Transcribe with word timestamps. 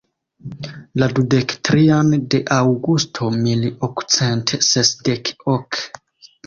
La 1.01 1.09
dudek 1.19 1.53
trian 1.69 2.09
de 2.35 2.41
Aŭgusto 2.57 3.31
mil 3.45 3.69
okcent 3.91 4.59
sesdek 4.71 5.33
ok. 5.57 5.85